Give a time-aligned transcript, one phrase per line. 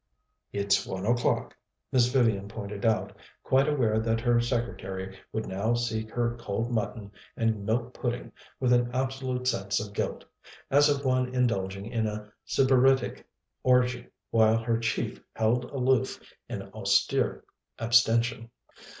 [0.51, 1.55] "It's one o'clock,"
[1.91, 7.11] Miss Vivian pointed out, quite aware that her secretary would now seek her cold mutton
[7.37, 10.25] and milk pudding with an absolute sense of guilt,
[10.71, 13.23] as of one indulging in a Sybaritic
[13.61, 17.43] orgy while her chief held aloof in austere
[17.77, 18.49] abstention.